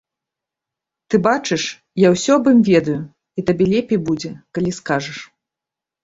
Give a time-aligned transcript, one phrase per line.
[1.13, 1.63] Ты бачыш,
[2.03, 2.95] я ўсё аб ім ведаю,
[3.41, 5.19] і табе лепей будзе, калі скажаш.